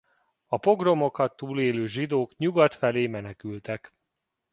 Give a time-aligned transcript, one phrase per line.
[0.47, 3.93] A pogromokat túlélő zsidók nyugat felé menekültek.